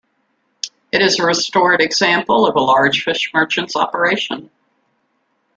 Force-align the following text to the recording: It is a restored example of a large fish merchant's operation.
It 0.91 1.03
is 1.03 1.19
a 1.19 1.25
restored 1.27 1.79
example 1.79 2.47
of 2.47 2.55
a 2.55 2.59
large 2.59 3.03
fish 3.03 3.29
merchant's 3.35 3.75
operation. 3.75 4.49